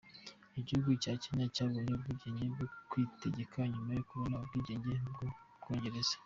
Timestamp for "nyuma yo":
3.73-4.03